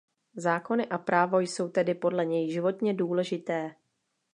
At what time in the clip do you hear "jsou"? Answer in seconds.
1.39-1.69